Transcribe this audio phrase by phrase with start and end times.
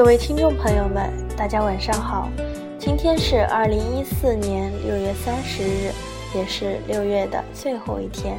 [0.00, 2.30] 各位听众朋友们，大家晚上好。
[2.78, 5.92] 今天是二零一四年六月三十日，
[6.34, 8.38] 也是六月的最后一天。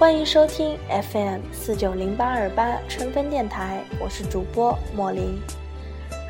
[0.00, 0.76] 欢迎收听
[1.12, 5.38] FM 四九零八二八春分电台，我是主播莫林。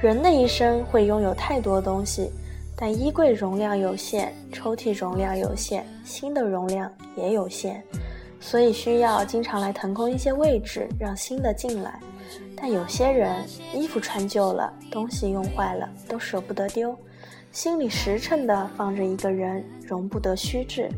[0.02, 2.30] 人的一生会拥有太多东西，
[2.76, 7.82] 但衣柜容量有限，抽屉容量有限，心的容量也有限，
[8.40, 11.98] 所以需要经常来腾空一些位置，让新的进来。
[12.56, 16.96] 但有些人衣服穿旧了，东西用坏了，都舍不得丢，
[17.52, 20.88] 心里实诚的放着一个人，容不得虚掷。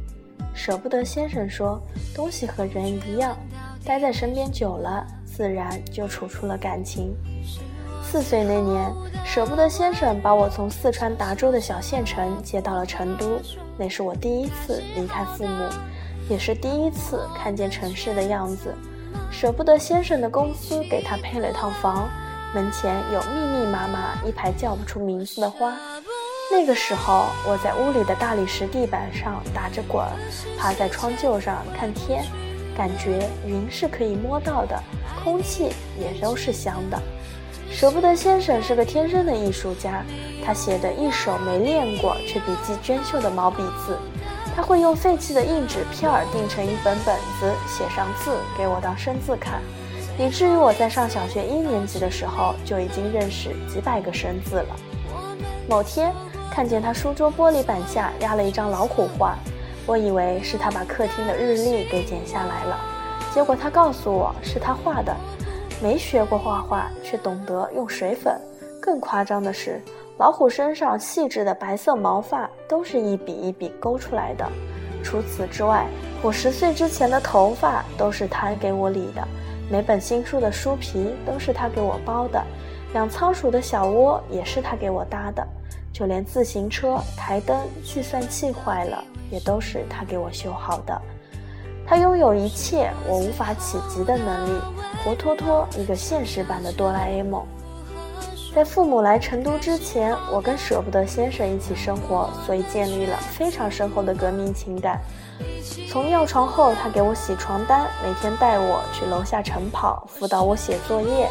[0.54, 1.80] 舍不得先生说，
[2.14, 3.36] 东西和人一样，
[3.84, 7.14] 待在身边久了，自然就处出了感情。
[8.02, 8.92] 四岁那年，
[9.24, 13.40] 舍不得先生把我从四川达州的小县城接到了成都，
[13.76, 15.64] 那是我第一次离开父母，
[16.30, 18.74] 也是第一次看见城市的样子。
[19.30, 22.08] 舍不得先生的公司给他配了一套房，
[22.54, 25.74] 门前有密密麻麻一排叫不出名字的花。
[26.50, 30.02] 那个时候，我在屋里的大理石地板上打着滚，
[30.58, 32.24] 趴在窗臼上看天，
[32.74, 34.82] 感觉云是可以摸到的，
[35.22, 36.98] 空气也都是香的。
[37.70, 40.02] 舍不得先生是个天生的艺术家，
[40.42, 43.98] 他写的一手没练过却笔迹娟秀的毛笔字。
[44.58, 49.62] 他会用废弃的硬纸片儿订成一本本子，写上字给我当生字看，
[50.18, 54.76] 以至于我在上小学一年级的时候就已经认识几百个生字了。
[55.68, 56.12] 某天
[56.50, 59.38] 看见他书桌玻璃板下压了一张老虎画，
[59.86, 62.80] 我以为是他把客厅的日历给剪下来了，
[63.32, 65.16] 结果他告诉我是他画的。
[65.80, 68.36] 没学过画画，却懂得用水粉。
[68.82, 69.80] 更夸张的是。
[70.18, 74.44] 老虎身上细致的白色毛发都是一笔一笔勾出来的。
[75.02, 75.86] 除此之外，
[76.20, 79.26] 我十岁之前的头发都是他给我理的，
[79.70, 82.44] 每本新书的书皮都是他给我包的，
[82.94, 85.46] 养仓鼠的小窝也是他给我搭的，
[85.92, 91.00] 就连自行车、台灯、计算器坏了，也都是他给我修好的。
[91.86, 94.60] 他拥有一切我无法企及的能力，
[95.04, 97.46] 活脱脱一个现实版的哆啦 A 梦。
[98.54, 105.00] 在父母来成都之前，我跟舍不得先生一起生活，所以建立了非常深厚的革命情感。
[105.88, 111.28] 从尿床后，他给我洗床单，每天带我去楼下晨跑，辅导我写作业，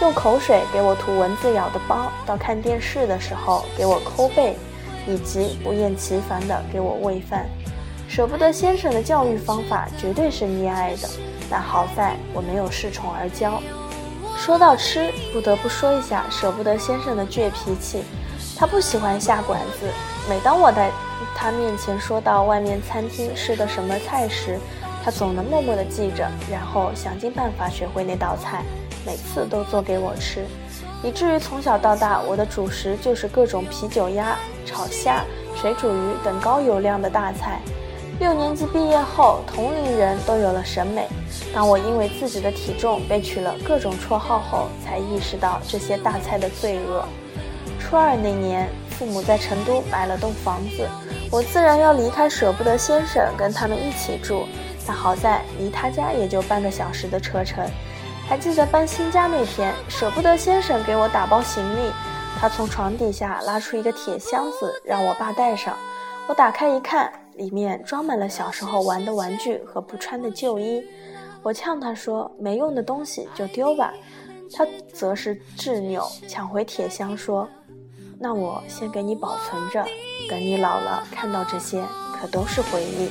[0.00, 4.56] 用口水给我涂蚊子咬的包，到看电视的时候给我抠背，
[5.06, 7.46] 以及不厌其烦地给我喂饭。
[8.08, 11.08] 舍不得先生的教育方法绝对是溺爱的，
[11.50, 13.52] 但好在我没有恃宠而骄。
[14.38, 18.04] 说到吃，不得不说一下舍不得先生的倔脾气。
[18.56, 19.86] 他不喜欢下馆子。
[20.28, 20.92] 每当我在
[21.34, 24.56] 他面前说到外面餐厅吃的什么菜时，
[25.04, 28.62] 他总能默默地记着，然后想尽办法学会那道菜，
[29.04, 30.46] 每次都做给我吃，
[31.02, 35.24] 以至于从小到大，我的主食就是各种啤酒鸭、炒虾、
[35.60, 37.60] 水煮鱼等高油量的大菜。
[38.20, 41.06] 六年级毕业后，同龄人都有了审美。
[41.54, 47.04] 当我因为自己的体重被取了各种绰号后，才意识到这些大菜的罪恶。
[47.78, 50.88] 初二那年，父母在成都买了栋房子，
[51.30, 54.46] 我自然要离开，舍不得先生跟他们一起住。
[54.84, 57.64] 但好在离他家也就半个小时的车程。
[58.28, 61.92] 还记得搬新家那天，舍不得先生给我打包行李，
[62.40, 65.72] 他从床底下拉出一个铁箱子，让我爸带上。
[66.26, 67.12] 我打开一看。
[67.38, 70.84] 里面装满了小时候玩的玩具和不穿的旧衣，
[71.42, 73.94] 我呛他说：“没用的东西就丢吧。”
[74.52, 77.48] 他则是执拗，抢回铁箱说
[78.18, 79.84] ：“那我先给你保存着，
[80.28, 81.82] 等你老了看到这些，
[82.12, 83.08] 可都是回忆。”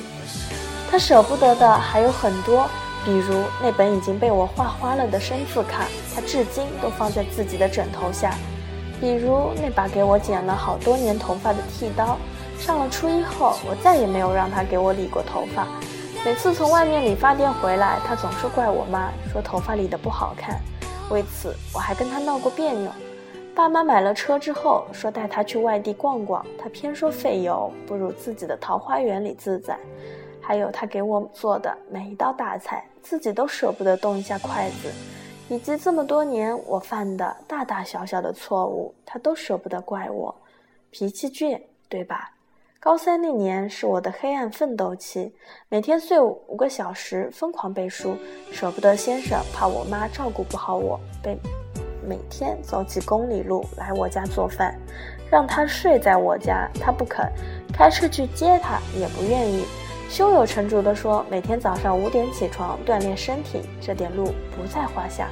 [0.90, 2.68] 他舍不得的还有很多，
[3.04, 8.30] 比如那本已经被我画花了的生字卡，他至今都放在自己的枕头下；
[9.00, 12.18] 比如那把给我剪了好多年头发的剃刀。
[12.58, 15.66] 上了初一后，我再也没有让他给我理过头发。
[16.24, 20.60] 每次从外面理发店回来，他总是怪我妈，说头发理得不好看。
[21.10, 22.90] 为此，我还跟他闹过别扭。
[23.54, 29.78] 爸妈买了车之后，说带他去外地逛逛，他偏说费油，不如自己的桃花源里自在。
[30.40, 34.92] 还有他给我做的每一道大菜，自己都舍不得动一下筷子，
[35.48, 40.34] 以及这么多年我犯的大大小小的错误，他都舍不得怪我。
[40.90, 42.32] 脾气倔，对吧？
[42.80, 45.32] 高三那年是我的黑暗奋斗期，
[45.68, 48.14] 每天睡五个小时，疯狂背书，
[48.52, 51.36] 舍不得先生，怕我妈照顾不好我，被
[52.06, 54.78] 每天走几公里路来我家做饭，
[55.28, 57.28] 让他睡在我家，他不肯，
[57.72, 59.64] 开车去接他也不愿意，
[60.08, 64.26] 胸有成竹地说每天早上五点起床锻炼身体，这点路
[64.56, 65.28] 不在话下。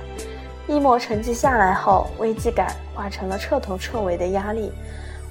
[0.66, 4.72] 一模成绩下来后，危机感化成了彻头彻尾的压力。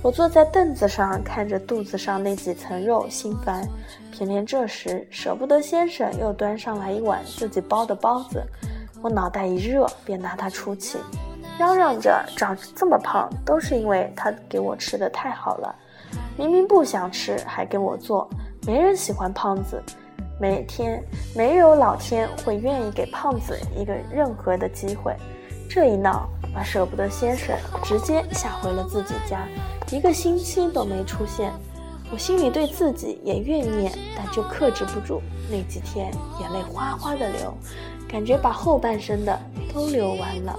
[0.05, 3.67] 我坐在凳子上，看着肚子上那几层肉，心烦。
[4.11, 8.45] 偏偏这时，舍不得先生又端上来一碗自己包的包子，
[9.01, 10.99] 我脑袋一热，便拿他出气，
[11.57, 15.75] 嚷嚷着长这么胖都是因为他给我吃的太好了，
[16.37, 18.29] 明明不想吃还给我做，
[18.67, 19.81] 没人喜欢胖子。
[20.39, 21.03] 每天
[21.35, 25.15] 没有老天会愿意给胖子一个任何的机会，
[25.67, 29.47] 这一闹把舍不得先生直接吓回了自己家，
[29.91, 31.51] 一个星期都没出现。
[32.11, 37.51] 我心里对自己也怨念，但就克制不住，那几天眼泪哗哗的流，
[38.07, 39.39] 感觉把后半生的
[39.73, 40.57] 都流完了。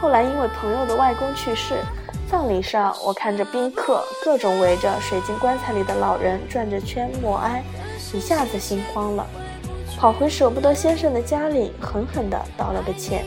[0.00, 1.82] 后来因为朋友的外公去世，
[2.30, 7.62] 葬礼上我看着宾客各种围着水晶棺材里的老人转着圈默哀。
[8.14, 9.26] 一下子心慌了，
[9.98, 13.24] 跑回舍不得先生的家里，狠狠地道了个歉。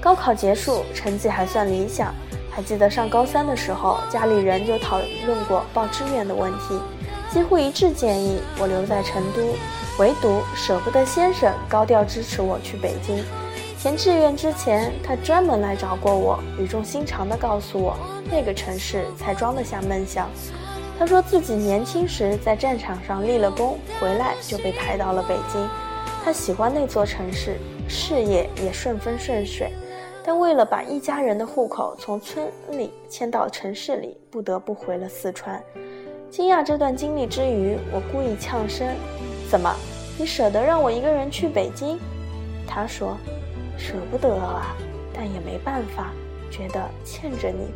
[0.00, 2.14] 高考结束，成绩还算理想。
[2.54, 6.80] 还记得上高三的时候，家里人就讨论过报志愿的问题，
[7.28, 9.56] 几乎一致建议我留在成都，
[9.98, 13.24] 唯独舍不得先生高调支持我去北京。
[13.76, 17.96] 填志愿之前，他专门来找过我，语重心长地告诉我，
[18.30, 20.30] 那个城市才装得下梦想。
[20.96, 25.68] 他说自己年轻时在战场上立了功，回来就被派到了北京。
[26.24, 27.58] 他喜欢那座城市，
[27.88, 29.72] 事业也顺风顺水，
[30.24, 35.62] 但为了把一家人的户口从村里迁到城市里，不得不回了四川。
[36.30, 38.88] 惊讶这段经历之余，我故意呛声
[39.50, 39.70] ：“怎么，
[40.18, 41.98] 你舍得让我一个人去北京？”
[42.66, 43.16] 他说
[43.76, 44.74] ：“舍不得啊，
[45.12, 46.10] 但也没办法，
[46.50, 47.72] 觉得欠着你。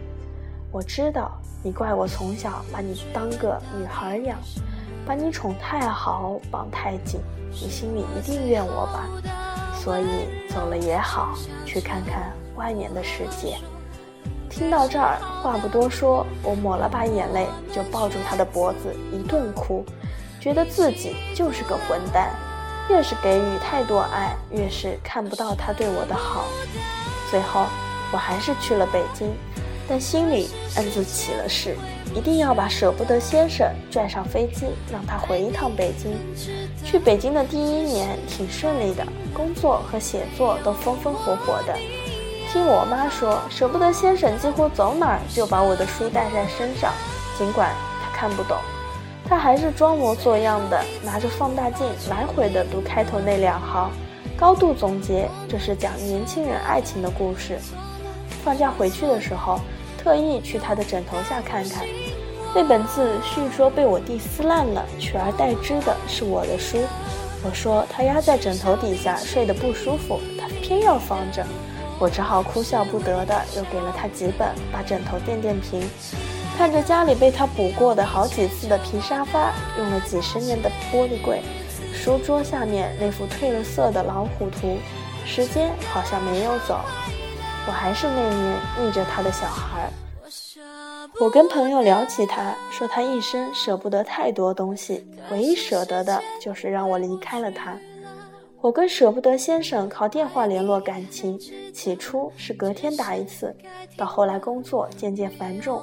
[0.73, 1.31] 我知道。”
[1.61, 4.39] 你怪我从小把你当个女孩养，
[5.05, 7.19] 把你宠太好，绑太紧，
[7.51, 9.09] 你心里一定怨我吧？
[9.83, 10.05] 所以
[10.53, 11.35] 走了也好，
[11.65, 13.57] 去看看外面的世界。
[14.51, 19.85] 听到这儿，话不多说，我抹了把眼泪，就抱住他的脖子一顿哭，
[20.41, 22.35] 觉得自己就是个混蛋，
[22.91, 26.45] 越是给予太多爱，越是看不到他对我的好。
[27.31, 27.67] 最后，
[28.13, 29.33] 我还是去了北京。
[29.91, 31.75] 但心里暗自起了誓，
[32.15, 36.15] 一定要把舍不得先生拽上飞机，让他回一趟北京。
[36.85, 41.77] 去北京的第一年挺顺利的，工作和写作都风风火火的。
[42.51, 46.93] 听我妈说，舍不得先生几乎走哪儿就把我的书带在身上，
[47.37, 48.57] 尽管他看不懂，
[49.29, 53.91] 他还是装模作样的拿着放大镜来回的读开头那两行，
[54.37, 57.59] 高度总结这是讲年轻人爱情的故事。
[58.43, 59.61] 放假回去的时候。
[60.01, 61.85] 特意去他的枕头下看看，
[62.55, 66.79] 那本字据说被我弟撕烂了，取而代之的是我的书。
[67.45, 71.47] 我说他压在枕头底下睡得不舒服，他偏要放着，
[72.01, 75.89] 我只好哭笑不得的又给了他几本，把枕头垫垫平。
[76.57, 81.41] 看着家里被他补过的好几次的皮沙发，用了几十年的玻璃柜，
[81.95, 84.79] 书桌下面那幅褪了色的老虎图，
[85.25, 86.81] 时间好像没有走。
[87.69, 89.89] 我还是那年逆着他的小孩。
[91.21, 97.77] 我跟朋友聊起他，说他一生舍不得太多东西，唯一舍得的就是让我离开了他。
[98.61, 101.37] 我跟舍不得先生靠电话联络感情，
[101.75, 103.53] 起初是隔天打一次，
[103.97, 105.83] 到后来工作渐渐繁重，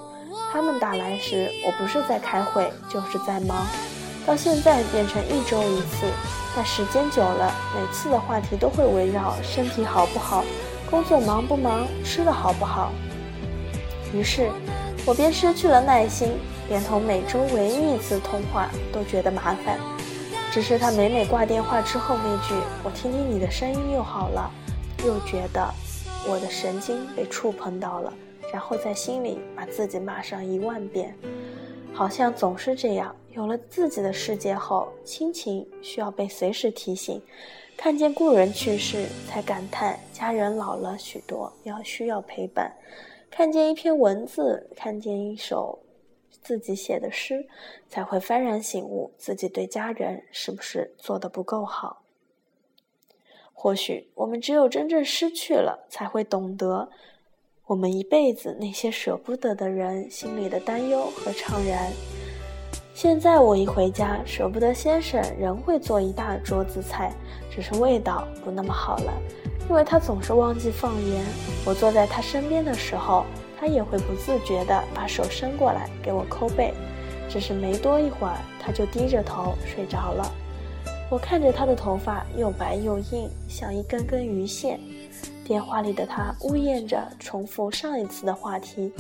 [0.54, 3.68] 他们打来时，我不是在开会就是在忙，
[4.26, 6.08] 到现在变成一周一次。
[6.56, 10.46] 但时间久了，每次的话题都会围绕身体好不好。
[10.90, 12.94] 工作忙不忙，吃的好不好？
[14.14, 14.50] 于是，
[15.08, 16.32] 我便失去了耐心，
[16.68, 19.80] 连同每周唯一一次通话都觉得麻烦。
[20.52, 24.50] 只是他每每挂电话之后那句“我听听你的声音”又好了，
[25.06, 25.64] 又觉得
[26.28, 28.12] 我的神经被触碰到了，
[28.52, 31.14] 然后在心里把自己骂上一万遍。
[31.94, 37.22] 好像总是这样，有了自己的世界后，亲情需要被随时提醒。
[37.78, 42.72] 看见故人去世，才感叹家人老了许多，要需要陪伴；
[43.38, 45.78] 看见一篇文字，看见一首
[46.42, 47.46] 自己写的诗，
[47.90, 52.02] 才会幡然醒悟，自己对家人是不是做的不够好。
[53.52, 56.90] 或许我们只有真正失去了，才会懂得，
[57.66, 61.92] 我们一辈子那些舍不得的人心里的担忧和怅然。
[62.94, 67.12] 现在我一回家，舍不得先生仍会做一大桌子菜，
[67.52, 69.14] 只是味道不那么好了，
[69.70, 71.24] 因为他总是忘记放盐。
[71.66, 73.26] 我坐在他身边的时候，
[73.60, 76.74] 他也会不自觉地把手伸过来给我抠背，
[77.30, 80.32] 只是没多一会儿，他就低着头睡着了。
[81.10, 84.80] 我看着他的头发又白又硬，像一根根鱼线，
[85.44, 88.92] 电话里的他呜咽着重复上一次的话题。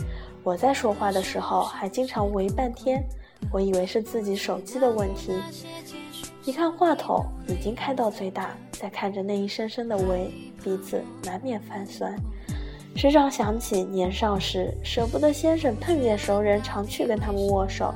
[0.43, 3.03] 我在说话的时候还经常喂半天，
[3.51, 5.34] 我以为是自己手机的问题。
[6.45, 10.31] 一看话筒已经开到最大，再看着那一声声的喂，
[10.63, 12.15] 鼻子难免泛酸。
[12.95, 17.91] 时常想起年少时，舍不得先生碰见熟人常去跟他们握手，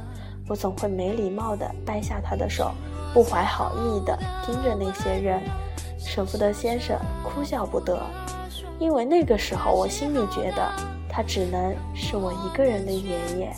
[0.47, 2.71] 我总会没礼貌地掰下他的手，
[3.13, 5.39] 不怀好意地盯着那些人。
[5.99, 8.01] 舍不得先生哭笑不得，
[8.79, 10.71] 因为那个时候我心里觉得
[11.07, 13.53] 他只能是我一个人的爷爷。